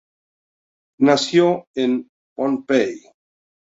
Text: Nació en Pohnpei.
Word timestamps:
Nació 1.01 1.67
en 1.75 2.09
Pohnpei. 2.35 3.03